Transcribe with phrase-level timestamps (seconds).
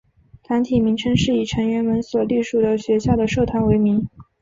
[0.41, 4.09] 团体名称是以成员们所隶属的学校的社团为名。